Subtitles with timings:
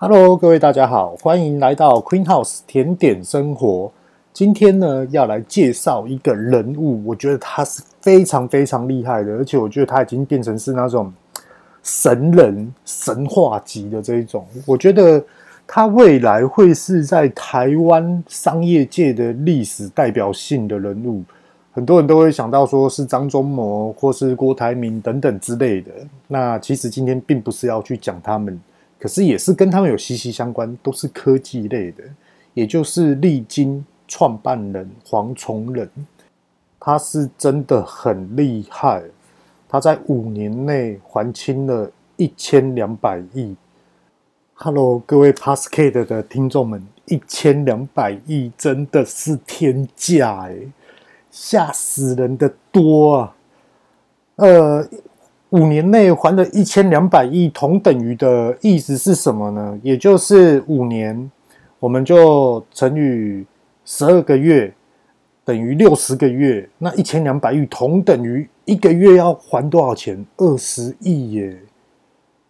[0.00, 3.90] Hello，各位大家好，欢迎来到 Queen House 甜点生活。
[4.32, 11.12] 今天呢，要来介绍一个人物，我觉得他是非常非常厉害的，而且我觉得他已经变成是那种
[11.82, 14.46] 神人、神话级的这一种。
[14.64, 15.20] 我觉得
[15.66, 21.24] 他未来会是在台湾商业界的历史代表性的人物。
[21.72, 25.90] 很多人都会想到说是张忠谋或是郭台铭等等之类的。
[26.28, 28.60] 那其实今天并不是要去讲他们。
[29.00, 32.02] 可是也是跟他们有息息相关，都是科技类的，
[32.52, 35.88] 也就是力晶创办人黄崇仁，
[36.80, 39.02] 他是真的很厉害，
[39.68, 43.54] 他在五年内还清了一千两百亿。
[44.54, 50.72] Hello，各位 Podcast 的听众们，一千两百亿真的是天价诶，
[51.30, 53.36] 吓死人的多啊，
[54.34, 54.88] 呃。
[55.50, 59.80] 五年内还了一千两百亿，同等于的意思是什么呢？
[59.82, 61.30] 也就是五年，
[61.80, 63.46] 我们就乘以
[63.84, 64.74] 十二个月，
[65.46, 66.68] 等于六十个月。
[66.76, 70.22] 那一千两百亿同等于一个月要还多少钱？
[70.36, 71.58] 二十亿耶！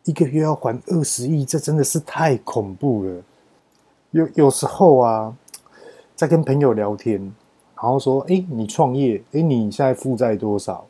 [0.04, 3.22] 一个月要还二十亿，这真的是太恐怖了。
[4.10, 5.32] 有有时候啊，
[6.16, 7.20] 在跟朋友聊天，
[7.76, 10.84] 然后说：“哎，你创业，哎，你现在负债多少？”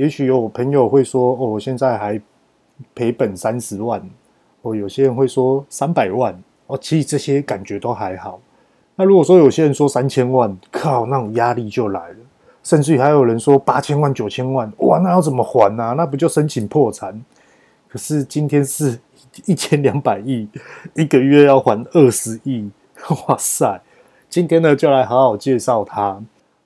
[0.00, 2.18] 也许有朋友会说：“哦，我现在还
[2.94, 4.02] 赔本三十万。”
[4.62, 6.34] 哦，有些人会说三百万。
[6.68, 8.40] 哦，其实这些感觉都还好。
[8.96, 12.16] 那如果说有些人说三千万，靠，那种压力就来了。
[12.62, 15.92] 甚至于还有人说八千万、九千万，哇，那要怎么还呢？
[15.94, 17.22] 那不就申请破产？
[17.86, 18.98] 可是今天是
[19.44, 20.48] 一千两百亿，
[20.94, 22.70] 一个月要还二十亿，
[23.26, 23.78] 哇塞！
[24.30, 26.22] 今天呢，就来好好介绍他。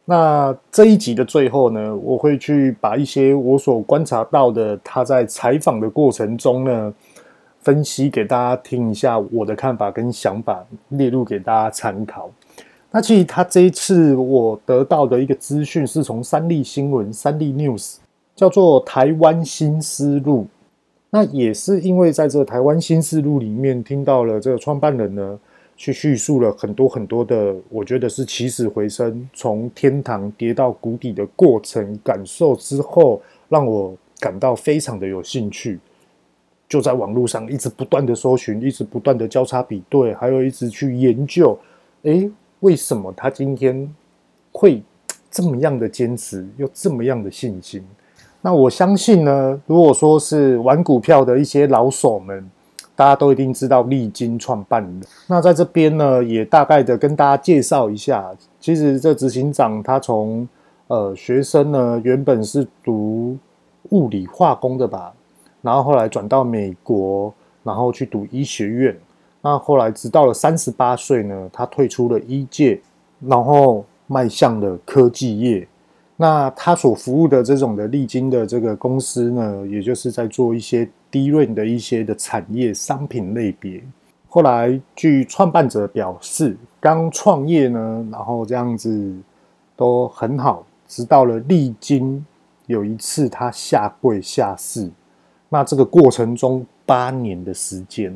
[0.07, 6.93] 那这一集的最后呢，我会去把一些我所观察到的，他在采访的过程中呢，
[7.61, 12.31] 分析给大家听一下我的看法跟想法，列入给大家参考。
[12.91, 17.97] 那其实他这一次我得到的一个资讯是从三立新闻、三立 News，
[18.37, 20.47] 叫做台湾新思路。
[21.09, 25.39] 那也是因为在这台湾新思路里面听到了这个创办人呢。
[25.77, 35.81] 去叙述了很多很多的，我觉得是起死回生，从天堂跌到谷底的过程感受之后，让我感到非常的有兴趣。
[36.69, 41.59] 就在网络上一直不断的搜寻，一直不断的交叉比对，还有一直去研究，
[42.03, 42.31] 诶，
[42.61, 43.93] 为什么他今天
[44.53, 44.81] 会
[45.31, 47.85] 这么样的坚持，又这么样的信心？
[48.41, 52.49] 那我相信呢，如果说是玩股票的一些老手们。
[52.97, 55.03] 大家都一定知道力晶创办人。
[55.27, 58.33] 那在这边呢，也大概的跟大家介绍一下。
[58.61, 60.49] 其实这执行长他从
[60.87, 63.37] 呃学生呢，原本是读
[63.91, 65.13] 物理化工的吧，
[65.61, 67.35] 然后后来转到美国，
[67.65, 68.97] 然后去读医学院。
[69.43, 72.81] 那后来直到了三十八岁呢，他退出了医界，
[73.21, 75.67] 然后迈向了科技业。
[76.17, 80.89] 那他所服务的这种的力晶的这个公司呢，也就是在做一些。
[81.15, 83.81] 低润的一些的产业商品类别，
[84.29, 89.15] 后来据创办者表示，刚创业呢，然后这样子
[89.77, 92.27] 都很好，直到了历经
[92.67, 94.91] 有一次他下跪下市，
[95.49, 98.13] 那这个过程中八年的时间，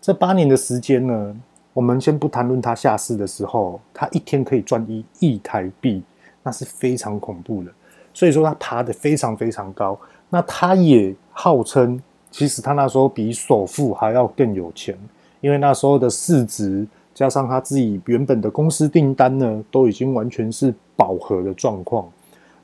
[0.00, 1.36] 这八年的时间呢，
[1.72, 6.00] 我们先不谈论他下市的时候，他一天可以赚一亿台币，
[6.44, 7.72] 那是非常恐怖的，
[8.14, 9.98] 所以说他爬得非常非常高，
[10.30, 12.00] 那他也号称。
[12.36, 14.94] 其实他那时候比首富还要更有钱，
[15.40, 22.06] 因为那时候的市值加上他自己原本的公司订单呢，都已经完全是饱和的状况。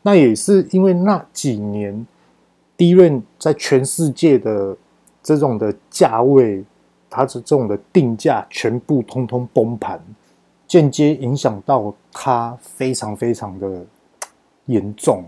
[0.03, 2.07] 那也是因为那几年
[2.77, 4.77] ，D 润在全世界的
[5.23, 6.63] 这种的价位，
[7.09, 9.99] 它的这种的定价全部通通崩盘，
[10.67, 13.87] 间接影响到他非常非常的
[14.67, 15.25] 严重。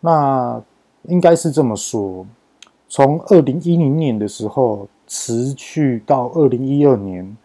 [0.00, 0.60] 那
[1.04, 2.26] 应该是这么说。
[2.88, 7.36] 从二零一零年的时候持续到二零一二年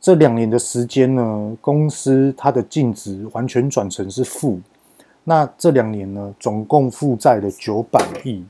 [0.00, 4.60] 这两年的时间呢，公司它的净值完全转成是负。
[5.24, 8.44] 那这两年呢，总共负债了九百亿。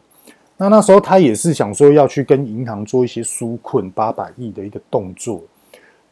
[0.56, 5.40] 那那时候他也是想说要去跟银行做一些纾困八百亿的一个动作。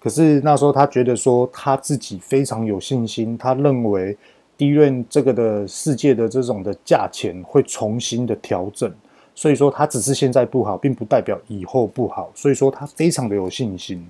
[0.00, 4.16] 可是那时候他觉得说他自己非常有信心，他认为
[4.56, 8.92] DRAM 这个的世界的这种的价钱会重新的调整。
[9.36, 12.32] 所以说，他只是现在不好，并不代表以后不好。
[12.34, 14.04] 所以说，他非常的有信心。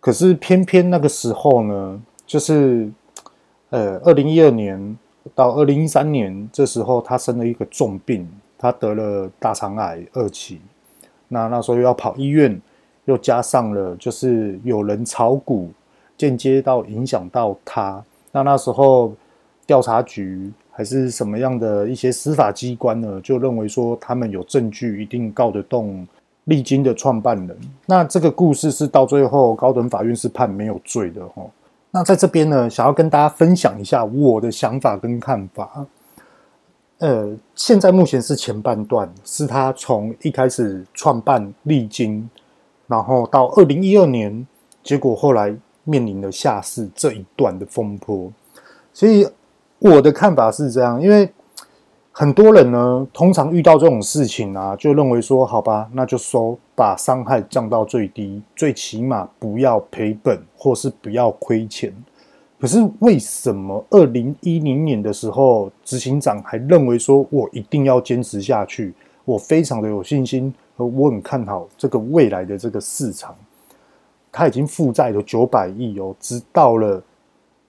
[0.00, 2.90] 可是偏偏那个时候呢，就是
[3.70, 4.98] 呃，二零一二年
[5.32, 8.28] 到二零一三年这时候，他生了一个重病，
[8.58, 10.60] 他得了大肠癌二期。
[11.28, 12.60] 那那时候又要跑医院，
[13.04, 15.70] 又加上了就是有人炒股，
[16.16, 18.04] 间接到影响到他。
[18.32, 19.14] 那那时候
[19.66, 26.06] 调查局还是什么样的一些司法机关呢，就认为说他们有证据，一定告得动
[26.44, 27.56] 利金的创办人。
[27.86, 31.42] 那这个故事是到最后高等法院是判没有罪的哈。
[31.90, 35.86] 那在这边呢，想要跟大家分享一下我的想法跟看法。
[36.98, 42.28] 呃，现在目前是前半段，是他从一开始创办利金，
[42.86, 44.46] 然后到二零一二年，
[44.82, 48.30] 结果后来面临了下市这一段的风波。
[48.92, 49.26] 所以
[49.78, 51.28] 我的看法是这样，因为。
[52.18, 61.94] 很多人呢，通常遇到这种事情啊，就认为说，好吧，那就收，把伤害降到最低，最起码不要赔本，或是不要亏钱。
[62.58, 68.94] 可是为什么二零一零年的时候，执行长还认为说我一定要坚持下去？
[69.26, 73.36] 我非常的有信心，和我很看好这个未来的这个市场。
[74.32, 77.02] 他已经负债了九百亿哦，直到了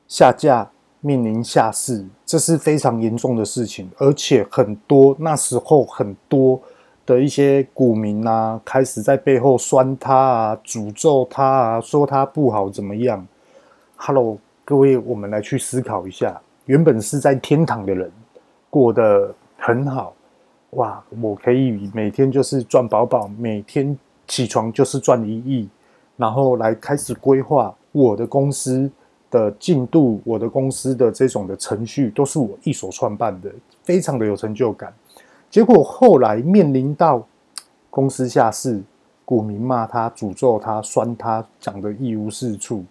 [0.07, 0.71] 下架。
[1.07, 6.59] 面临下市，这是非常严重的事情，而且很多那时候很多
[7.05, 13.25] 的一些股民啊，开始在背后酸他啊，诅咒他啊，说他不好怎么样
[13.95, 18.11] ？Hello，各位，我们来去思考一下，原本是在天堂的人，
[18.69, 20.13] 过得很好，
[20.71, 25.69] 哇，我可以每天就是赚饱饱，每天起床就是赚一亿，
[26.17, 28.91] 然后来开始规划我的公司。
[29.29, 33.51] 的进度，我的公司的这种的程序都是我一手创办的，
[33.83, 34.93] 非常的有成就感。
[35.49, 37.25] 结果后来面临到
[37.89, 38.81] 公司下市，
[39.25, 42.83] 股民骂他、诅咒他、酸他，讲的一无是处。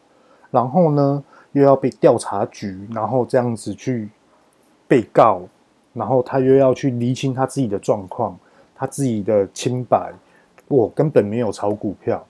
[0.50, 1.22] 然后呢，
[1.52, 4.08] 又要被调查局，然后这样子去
[4.88, 5.42] 被告，
[5.92, 8.38] 然后他又要去厘清他自己的状况，
[8.74, 10.12] 他自己的清白。
[10.68, 12.24] 我根本没有炒股票。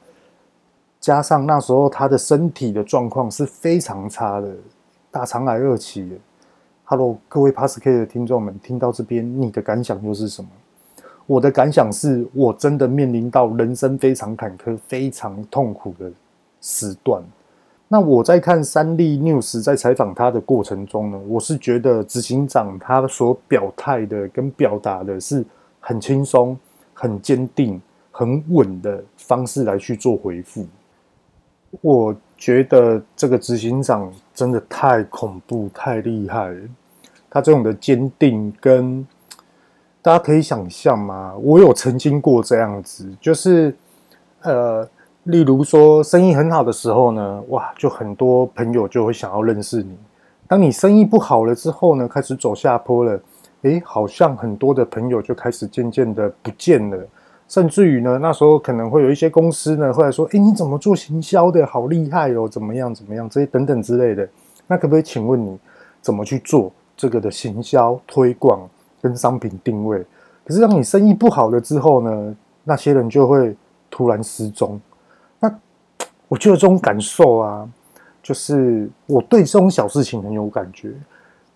[1.06, 4.52] 加上那时候他的身体的状况是非常差的，
[5.08, 6.18] 大肠癌二期。
[6.82, 10.50] Hello，各位 PASK 的听众们，听到这边，你的感想又是什么？
[11.26, 16.10] 我的感想是我真的面临到人生非常坎坷、非常痛苦的
[16.60, 17.22] 时段。
[17.86, 25.44] 那我在看三立 News 在采访他的过程中呢，我是觉得执行长他所表态的跟表达的是
[25.78, 26.58] 很轻松、
[26.92, 27.80] 很坚定、
[28.10, 30.66] 很稳的方式来去做回复。
[31.80, 36.60] 我觉得这个执行长真的太恐怖、太厉害了。
[37.28, 39.06] 他这种的坚定，跟
[40.00, 41.34] 大家可以想象吗？
[41.40, 43.76] 我有曾经过这样子，就是
[44.42, 44.88] 呃，
[45.24, 49.96] 例如说生意很好的时候呢，哇，就很多朋友就会想要认识你。
[50.46, 53.20] 当你生意不好了之后呢，开始走下坡了，
[53.62, 57.06] 诶，好像很多的朋友就开始渐渐的不见了。
[57.48, 61.64] 甚至于呢，那时候可能会有一些公司呢，会来说：“哎，你怎么做行销的？
[61.64, 62.48] 好厉害哦！
[62.48, 62.92] 怎么样？
[62.94, 63.28] 怎么样？
[63.30, 64.28] 这些等等之类的。”
[64.66, 65.56] 那可不可以请问你
[66.00, 68.68] 怎么去做这个的行销推广
[69.00, 70.04] 跟商品定位？
[70.44, 73.56] 可是当你生意不好了之后呢，那些人就会
[73.90, 74.80] 突然失踪。
[75.38, 75.48] 那
[76.26, 77.68] 我觉得这种感受啊，
[78.22, 80.92] 就是我对这种小事情很有感觉。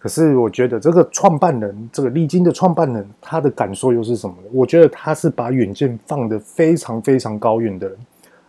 [0.00, 4.49] 可是我觉得这个创办人，这个利金的创办人，他的感受又是什么呢？
[4.50, 7.99] 我觉得他是把远见放得非常非常高远的人，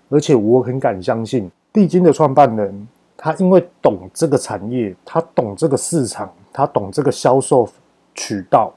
[0.08, 2.88] 而且我很敢相信，利金的创办人，
[3.18, 7.68] 他因为懂这个产业，他懂这个市场，他懂这个销售
[8.16, 8.74] 渠道，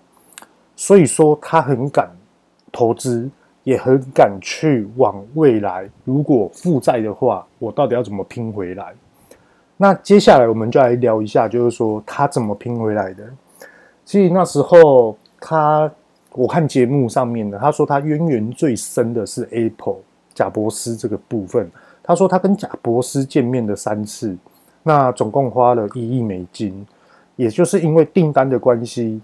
[0.75, 2.11] 所以说他很敢
[2.73, 3.31] 投资，
[3.63, 8.93] 也很敢去往未来，如果负债的话，我到底要怎么拼回来？
[9.77, 13.25] 那接下来我们就来聊一下，就是说他怎么拼回来的。
[14.05, 15.91] 其实那时候他，
[16.33, 19.97] 我看节目上面的，他说他渊源最深的是 Apple
[20.33, 21.71] 贾伯斯这个部分。
[22.03, 24.37] 他说他跟贾伯斯见面的三次，
[24.83, 26.87] 那总共花了一亿美金。
[27.37, 29.21] 也就是因为订单的关系，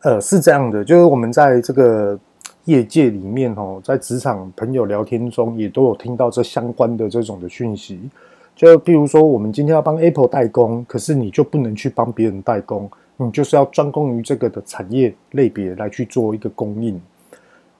[0.00, 2.18] 呃，是这样的，就是我们在这个
[2.64, 8.10] 业界里面哦，在职场朋友聊天中，也都有听到这相关的这种的讯息。
[8.56, 16.98] 就譬如说，我们今天要帮 Apple 代工，可是你就不能去帮别人代工，你就是要专攻于这个的产业类别来去做一个供应。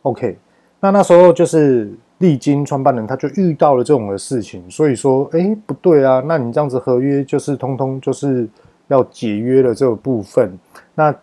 [0.03, 0.37] OK，
[0.79, 8.47] 那那时候就是历金创办人他就遇到了这种的事情，所以说，哎，不对啊，那你这样子合约就是通通就是
[8.89, 10.59] 要解约了这个部分。
[10.95, 11.15] 那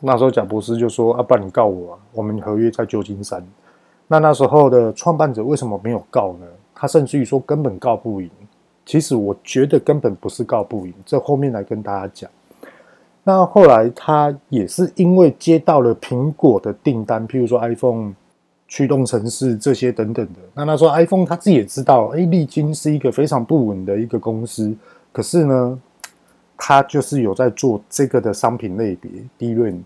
[0.00, 3.46] 那时候贾博士就说：“啊，不然你告我啊，我们合约在旧金山。”
[4.08, 6.46] 那那时候的创办者为什么没有告呢？
[6.74, 8.28] 他甚至于说根本告不赢。
[8.88, 12.30] 其实我觉得根本不是告不赢，这后面来跟大家讲。
[13.22, 18.14] 那后来他也是因为接到了苹果的订单，譬如说 iPhone
[18.66, 20.40] 驱动程式这些等等的。
[20.54, 24.74] 那他说 iPhone 他自己也知道，哎，力晶是一个非常不稳的一个公司，
[25.12, 25.78] 可是呢，
[26.56, 29.78] 他就是有在做这个的商品类别低润，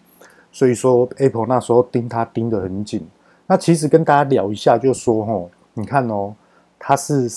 [0.52, 3.04] 所以说 Apple 那时候盯他盯得很紧。
[3.48, 6.32] 那其实跟大家聊一下，就说吼，你看哦，
[6.78, 7.28] 他是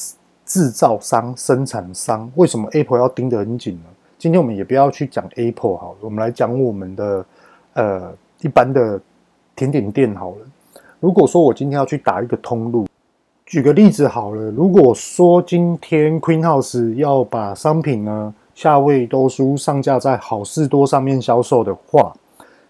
[0.46, 3.90] 制造商、生产商，为什么 Apple 要盯得很紧呢？
[4.18, 7.26] 今天我们也不要去讲 Apple 好了，我们来讲我们的
[7.74, 9.00] 呃一般的
[9.56, 10.38] 甜点店好了。
[11.00, 12.88] 如果说我今天要去打一个通路，
[13.46, 22.14] 举个例子好了，如果说今天 Queen House 要把商品呢夏味都书上架在好事多上面销售的话，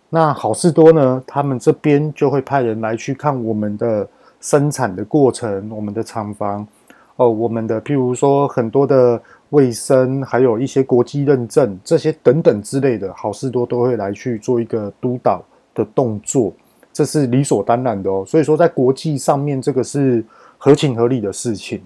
[0.09, 4.07] 那好事多呢，他们这边就会派人来去看我们的
[4.41, 6.67] 生产的过程，我们的厂房
[7.15, 9.21] 哦，我们的譬如说很多的。
[9.51, 15.41] 卫生，还有一些国际认证，这些等等之类的，好事多都会来去做一个督导
[15.73, 16.51] 的动作，
[16.91, 18.25] 这是理所当然的哦。
[18.27, 20.25] 所以说，在国际上面，这个是
[20.57, 21.81] 合情合理的事情。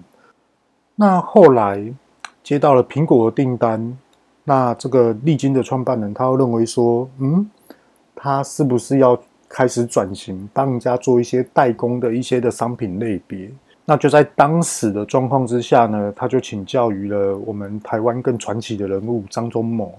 [0.96, 1.94] 那后来
[2.42, 3.96] 接到了苹果的订单，
[4.42, 7.48] 那这个力晶的创办人，他会认为说，嗯，
[8.16, 9.16] 他是不是要
[9.48, 13.48] 开始转型，帮人家做一些代工的一些的商品类别？
[13.90, 19.92] 那就在当时的状况之下呢，他就请教于了我们台湾更传奇的人物张忠谋，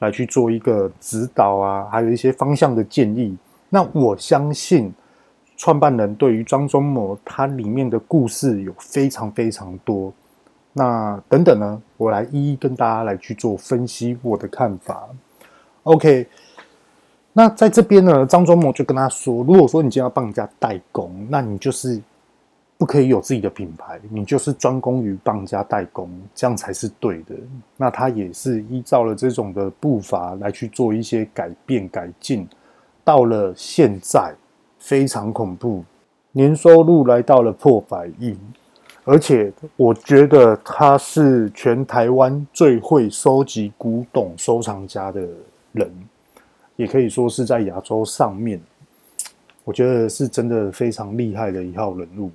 [0.00, 3.38] 来去做一个指导啊，还有一些方向的建议。
[3.68, 4.92] 那我相信
[5.56, 10.12] 创办人对于张忠谋他里面的故事有非常非常多。
[10.72, 15.08] 那等等呢，我来一一跟大家来去做分析我的看法。
[15.84, 16.26] OK，
[17.32, 22.02] 那在这边呢，张忠谋就跟他说，如果说你今天要帮人家代工，那你就是。
[22.78, 27.34] 不可以有自己的品牌，你就是专攻于帮家代工，这样才是对的。
[27.76, 32.48] 那他也是依照了这种的步伐来去做一些改变改进，
[33.02, 34.32] 到了现在
[34.78, 35.84] 非常恐怖，
[36.30, 38.36] 年收入来到了破百亿，
[39.02, 45.26] 而且我觉得他是全台湾最会收集古董收藏家的
[45.72, 45.92] 人，
[46.76, 48.60] 也可以说是在亚洲上面，
[49.64, 52.30] 我觉得是真的非常厉害的一号人物。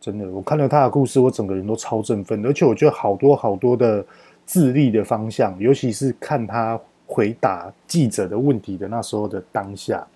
[0.00, 4.04] 真的，我看了他的故事，我整个人都超振奋，而且我觉得好多好多的
[4.46, 10.06] 智力的方向，尤其是看他回答记者的问题的那时候的当下。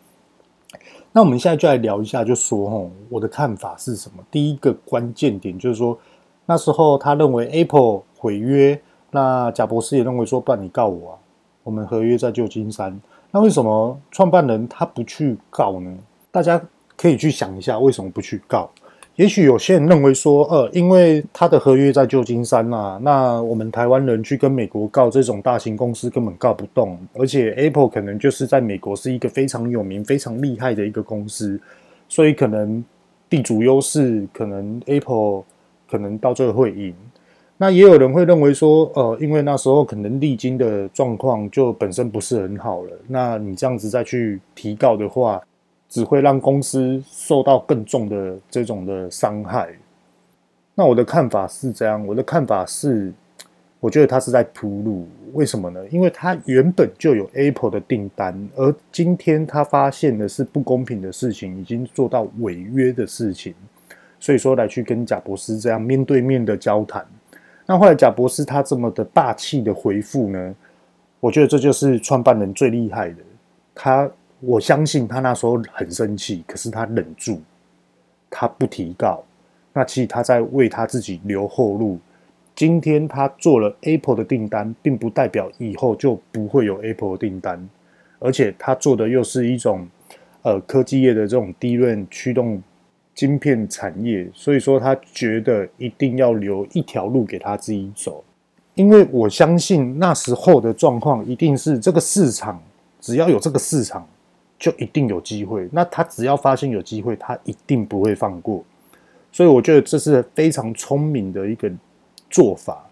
[1.10, 4.24] 那我们现在就来聊一下，就说吼，我的看法是什么？
[4.30, 5.98] 第一个关键点就是说，
[6.46, 11.18] 那时候他认为 Apple 毁约，那贾博士也认为说，不然你告我啊，
[11.64, 12.98] 我们合约在旧金山。
[13.30, 15.92] 那为什么创办人他不去告呢？
[16.30, 16.58] 大家
[16.96, 18.70] 可以去想一下，为什么不去告？
[19.16, 31.60] 也许有些人认为说，呃，因为他的合约在旧金山呐、啊，那我们台湾人去跟美国告这种大型公司根本告不动，而且 Apple 可能就是在美国是一个非常有名、非常厉害的一个公司，
[32.08, 32.82] 所以可能
[33.28, 35.42] 地主优势，可能 Apple
[35.90, 36.94] 可能到最后会赢。
[37.58, 45.38] 那也有人会认为说，呃，因为那时候可能力晶的状况就本身不是很好了，那你这样子再去提告的话。
[45.92, 49.68] 只会让公司受到更重的这种的伤害。
[50.74, 53.12] 那我的看法是这样，我的看法是，
[53.78, 55.06] 我觉得他是在铺路。
[55.34, 55.86] 为什么呢？
[55.90, 63.54] 因为他原本就有 Apple 的订单，而今天他发现的是不公平的事情，已经做到违约的事情，
[64.18, 67.06] 所以说来去跟贾博士这样面对面的交谈。
[67.66, 70.54] 那后来贾博士他这么的霸气的回复呢？
[71.20, 73.16] 我觉得这就是创办人最厉害的，
[73.74, 74.10] 他。
[74.44, 77.40] 我相信他那时候很生气，可是他忍住，
[78.28, 79.22] 他不提告。
[79.72, 81.98] 那其实他在为他自己留后路。
[82.54, 87.68] 今天他做了 Apple 的订单，并不代表以后就不会有 Apple 的订单。
[88.18, 89.88] 而且他做的又是一种
[90.42, 92.62] 呃科技业的这种低润驱动
[93.14, 98.22] 晶片产业，所以说他觉得一定要留一条路给他自己走。
[98.74, 102.60] 因为我相信那时候的状况一定是这个市场，
[103.00, 104.06] 只要有这个市场。
[104.62, 105.68] 就一定有机会。
[105.72, 108.62] 那他只要发现有机会，他一定不会放过。
[109.32, 111.68] 所以我觉得这是非常聪明的一个
[112.30, 112.86] 做法。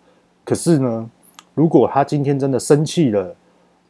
[0.45, 1.09] 可是呢，
[1.55, 3.37] 如果他今天真的生气了，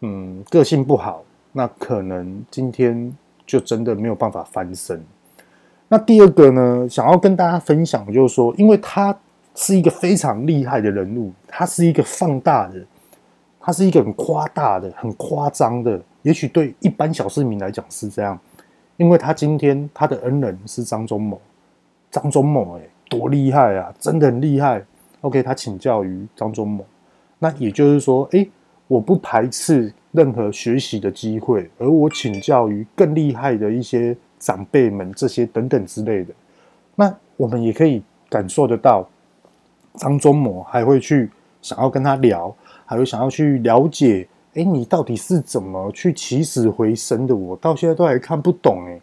[0.01, 5.03] 嗯，个性不好，那可能今天就真的没有办法翻身。
[5.89, 9.19] 那第二个呢，想要跟大家分享就是说，因为他
[9.55, 12.85] 是一个非常厉害的人物，他是一个放大的，
[13.59, 15.99] 他是一个很夸大的、很夸张的。
[16.23, 18.39] 也许对一般小市民来讲是这样，
[18.97, 21.41] 因为他今天他的恩人是张忠谋，
[22.11, 24.85] 张忠谋哎，多厉害啊，真的很厉害。
[25.23, 26.85] OK，他请教于张忠谋，
[27.39, 28.47] 那也就是说，哎，
[28.87, 36.35] 我不排斥任何学习的机会，而我请教于更厉害的一些长辈们这些等等之类的。
[36.95, 39.09] 那我们也可以感受得到，
[39.95, 41.31] 张忠谋还会去
[41.63, 47.37] 想要跟他聊，还会想要去了解，哎，你到底是怎么去起死回生的？
[47.37, 49.01] 我到现在都还看不懂哎。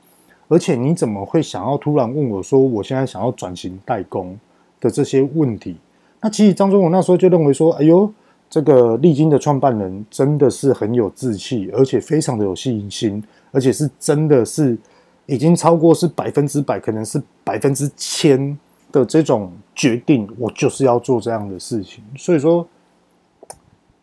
[0.50, 4.38] 而且你怎么会想要突然问我说，我现在想要转型代工
[4.80, 5.75] 的这些问题？
[6.22, 8.10] 那其实张忠谋那时候就认为说，哎呦，
[8.50, 14.77] 这个历经的创办人真的是很有志气，而且非常的有信心，而且是真的是
[15.25, 18.58] 已经超过是百分之百，可能是百分之千
[18.92, 22.01] 的这种决定，我就是要做这样的事情。
[22.18, 22.66] 所以说，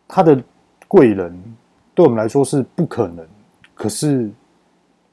[0.07, 0.41] 他的
[0.87, 1.37] 贵人
[1.93, 3.25] 对我们来说是不可能，
[3.73, 4.29] 可是。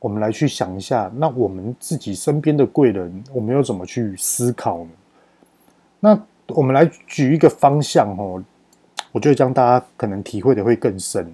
[0.02, 4.90] 我们来去想一下，那我们自己身边的贵人，我们又怎么去思考呢？
[6.00, 8.42] 那我们来举一个方向哦，
[9.12, 11.32] 我觉得将大家可能体会的会更深。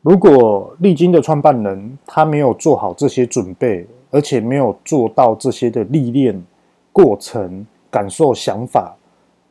[0.00, 6.42] 如果力晶的创办人他没有做好这些准备，而且没有做到这些的历练
[6.90, 8.96] 过程、感受、想法，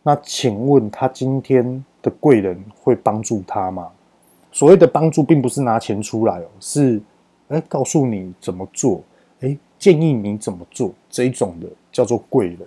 [0.03, 3.87] 那请问他今天的贵人会帮助他吗？
[4.51, 7.01] 所谓的帮助，并不是拿钱出来哦，是。
[7.47, 9.01] 哎，告诉你怎么做，
[9.41, 12.59] 哎，建议你怎么做，这一种的叫做贵人。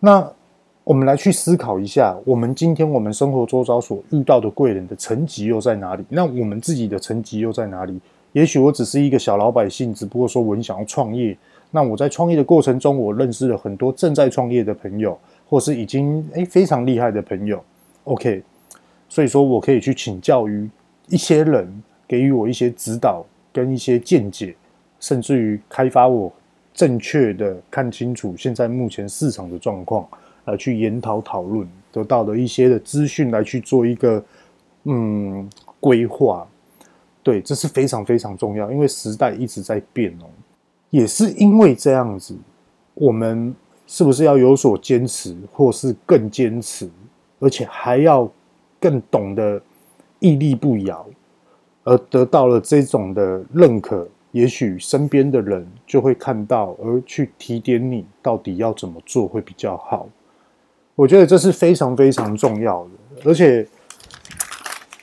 [0.00, 0.26] 那
[0.82, 6.02] 我们来去思考一下，我们今天我们生活周遭所遇到的贵人的层级又在哪里？
[6.08, 8.00] 那我们自己的层级又在哪里？
[8.32, 11.36] 也许我只是一个小老百姓，只不过说我很想要创业。
[11.70, 15.18] 那我在创业的过程中，我认识了很多正在创业的朋友，
[15.50, 17.62] 或是已经哎非常厉害的朋友。
[18.04, 18.42] OK，
[19.06, 20.66] 所以说我可以去请教于
[21.12, 23.24] 一些人，给予我一些指导。
[23.54, 24.56] 跟一些见解，
[24.98, 26.32] 甚至于开发我
[26.72, 30.08] 正确的看清楚现在目前市场的状况，
[30.46, 34.24] 来去研讨讨论，得到的一些的资讯来去做一个
[34.84, 35.46] 嗯
[35.78, 36.48] 规划。
[37.22, 40.24] 对，这是非常非常重要，因为时代一直在变哦。
[40.88, 42.34] 也是因为这样子，
[42.94, 43.54] 我们
[43.86, 46.88] 是不是要有所坚持，或是更坚持，
[47.38, 48.26] 而且还要
[48.80, 49.60] 更懂得
[50.22, 51.04] 屹立不摇？
[51.84, 60.08] 而得到了这种的认可，也许身边的人就会看到，而去提点你到底要怎么做会比较好。
[60.94, 62.90] 我觉得这是非常非常重要的，
[63.24, 63.66] 而且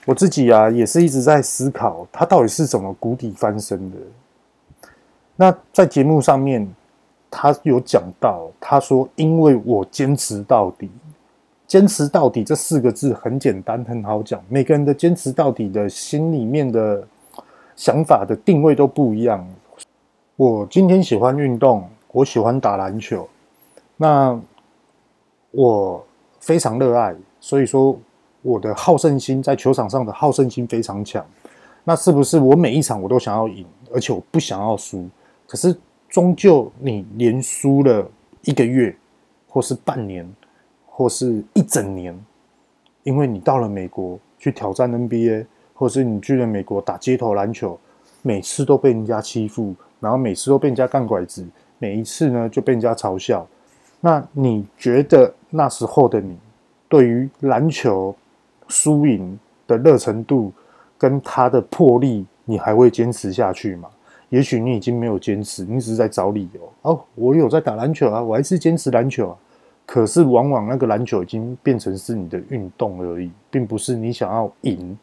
[0.06, 3.98] 我自己啊也是一直在思考，他到底是怎么谷底翻身的。
[5.36, 6.66] 那在节目上面，
[7.30, 10.90] 他有讲到，他说：“因为我坚持到底。”
[11.70, 14.44] 坚持到底这四个字很简单，很好讲。
[14.50, 17.08] 每个人的坚持到底的心里面的
[17.76, 19.48] 想法的定位都不一样。
[20.36, 23.30] 我今天喜欢运动，我喜欢打篮球，
[23.98, 24.42] 那
[25.52, 26.04] 我
[26.40, 27.96] 非常热爱，所以说
[28.42, 31.24] 我的好胜心在球场上的好胜心非常强。
[31.84, 35.08] 那是不是我每一场我都想要赢，而且我不想要输？
[35.46, 35.78] 可是
[36.10, 38.10] 终究你连输了
[38.42, 38.98] 一个月，
[39.48, 40.28] 或是半年。
[41.00, 42.14] 或是一整年，
[43.04, 47.80] 因为你到了美国去挑战 NBA，或是你去了美国打街头篮球，
[48.22, 53.48] 每次都被人家欺负，然后每次都被人家干拐子，每一次呢就被人家嘲笑。
[54.02, 56.38] 那你觉得那时候的你，
[56.90, 58.14] 对于篮球
[58.68, 60.52] 输赢的热程度
[60.98, 63.88] 跟他的魄力，你还会坚持下去吗？
[64.28, 66.70] 也许你已经没有坚持，你只是在找理由。
[66.82, 69.38] 哦，我有在打篮球啊，我还是坚持篮球啊。
[69.92, 74.96] 可是，往往那个篮球已经变成是你的运动而已，并不是你想要赢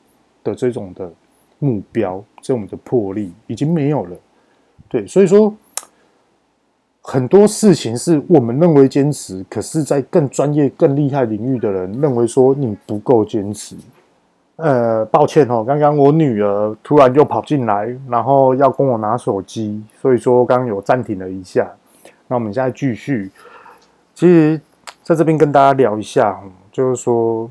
[0.45, 1.11] 的这种的
[1.59, 4.17] 目标，这种的魄力已经没有了。
[4.89, 5.53] 对，所以说
[7.03, 13.75] 很多事情是我们认为坚持，可是，在更专业、更厉害领域的人认为说你不够坚持。
[14.55, 21.69] 呃，抱歉哦，刚刚我女儿突然就跑进来，然后要跟我拿手机，所以说刚刚有暂停了一下。
[22.29, 23.33] 那我们现在继续，
[24.15, 24.61] 其实。
[25.07, 26.43] 在这边跟大家聊一下，
[26.73, 27.49] 就是说，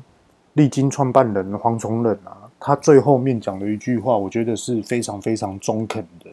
[0.52, 6.28] 力晶创办人黄崇仁啊，他最后面讲的一句话，我觉得是非常非常中肯的，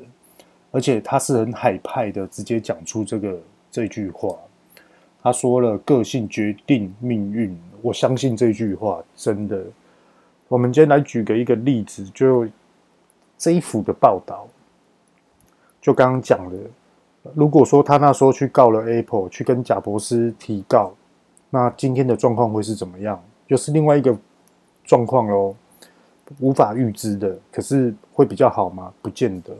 [0.70, 3.40] 而且他是很海派的，直接讲出这个
[3.72, 4.36] 这句话。
[5.22, 9.64] 他说了：“个性决定命运。”我相信这句话真的。
[10.50, 12.46] 我们今天来举个一个例子，就
[13.38, 14.46] 这一幅的报道，
[15.82, 16.58] 就刚刚讲的，
[17.34, 20.92] 如果说他那时候去告了 Apple，去跟贾博斯提告。
[21.54, 23.22] 那今天的状况会是怎么样？
[23.48, 24.18] 就是另外一个
[24.84, 25.56] 状况喽，
[26.40, 27.38] 无法预知的。
[27.52, 28.92] 可是会比较好吗？
[29.04, 29.54] 不见得。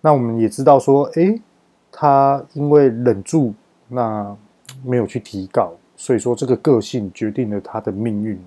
[0.00, 1.42] 那我们也知道说，诶，
[1.90, 3.52] 他因为忍住，
[3.88, 4.32] 那
[4.84, 8.40] 没有去提告，所以说这个个性决定了他的命运。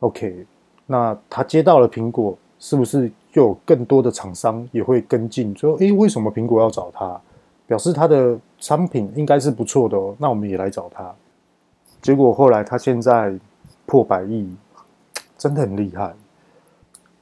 [0.00, 0.44] OK，
[0.84, 5.56] 那他接到了苹果，是不是就有更多的厂商也会跟进？
[5.56, 7.18] 说，诶，为什么苹果要找他？
[7.66, 10.14] 表示他的商品应该是不错的哦。
[10.18, 11.10] 那我们也来找他，
[12.04, 13.34] 结果后来他现在
[13.86, 14.46] 破百亿，
[15.38, 16.14] 真的很厉害。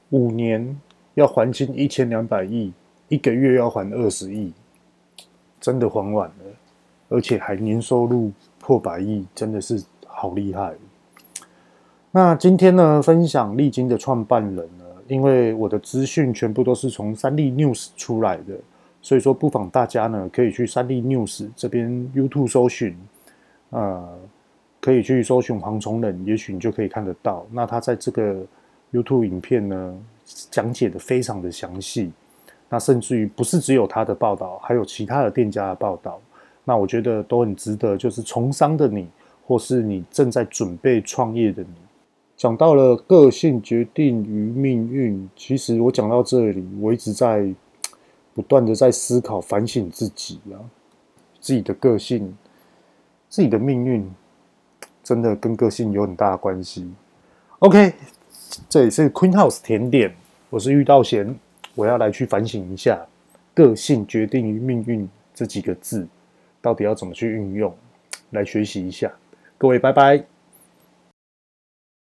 [0.09, 0.77] 五年
[1.13, 2.73] 要还清一千两百亿，
[3.07, 4.51] 一个月要还二十亿，
[5.61, 6.43] 真的还完了，
[7.07, 10.73] 而且还年收入破百亿，真的是好厉害。
[12.11, 18.53] 那今天呢，分享利金的创办人呢，因为我的资讯全部都是从三立 News 出来的，
[19.01, 22.97] 所以说不妨大家呢可以去三立 News 这边 YouTube 搜寻，
[23.69, 24.09] 呃，
[24.83, 27.47] 可以去搜寻黄崇仁，也许你就可以看得到。
[27.53, 28.45] 那他在这个
[28.91, 29.97] YouTube 影片呢，
[30.51, 32.11] 讲解的非常的详细，
[32.67, 36.19] 那甚至于不是只有他的报道，还有其他的店家的报道，
[36.65, 39.07] 那我觉得都很值得，就是从商的你，
[39.47, 41.69] 或是你正在准备创业的你。
[42.35, 47.47] 讲到了个性决定于命运，其实我讲到这里，我一直在
[48.33, 50.59] 不断的在思考、反省自己啊，
[51.39, 52.35] 自己的个性、
[53.29, 54.11] 自己的命运，
[55.03, 56.89] 真的跟个性有很大的关系。
[57.59, 57.93] OK，
[58.69, 60.15] 这里是 Queen House 甜点，
[60.49, 61.37] 我是玉道贤，
[61.75, 63.05] 我要来去反省一下
[63.53, 66.07] “个性决定于命运”这几个字，
[66.61, 67.75] 到底要怎么去运用，
[68.31, 69.11] 来学习一下。
[69.57, 70.32] 各位，拜拜。